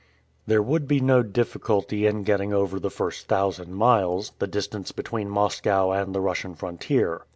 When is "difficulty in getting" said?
1.21-2.51